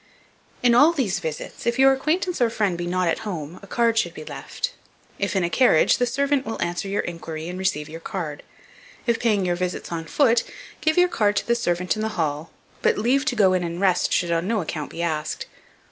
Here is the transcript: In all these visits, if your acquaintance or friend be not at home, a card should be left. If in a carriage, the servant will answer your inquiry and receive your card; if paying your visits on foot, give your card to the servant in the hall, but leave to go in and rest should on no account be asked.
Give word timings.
In 0.63 0.73
all 0.73 0.93
these 0.93 1.19
visits, 1.19 1.67
if 1.67 1.77
your 1.77 1.93
acquaintance 1.93 2.41
or 2.41 2.49
friend 2.49 2.75
be 2.75 2.87
not 2.87 3.07
at 3.07 3.19
home, 3.19 3.59
a 3.61 3.67
card 3.67 3.99
should 3.99 4.15
be 4.15 4.25
left. 4.25 4.73
If 5.19 5.35
in 5.35 5.43
a 5.43 5.47
carriage, 5.47 5.97
the 5.97 6.07
servant 6.07 6.43
will 6.43 6.59
answer 6.59 6.87
your 6.87 7.03
inquiry 7.03 7.47
and 7.47 7.59
receive 7.59 7.87
your 7.87 7.99
card; 7.99 8.41
if 9.05 9.19
paying 9.19 9.45
your 9.45 9.55
visits 9.55 9.91
on 9.91 10.05
foot, 10.05 10.43
give 10.81 10.97
your 10.97 11.07
card 11.07 11.35
to 11.35 11.47
the 11.47 11.53
servant 11.53 11.95
in 11.95 12.01
the 12.01 12.09
hall, 12.17 12.49
but 12.81 12.97
leave 12.97 13.25
to 13.25 13.35
go 13.35 13.53
in 13.53 13.63
and 13.63 13.79
rest 13.79 14.11
should 14.11 14.31
on 14.31 14.47
no 14.47 14.59
account 14.59 14.89
be 14.89 15.03
asked. 15.03 15.45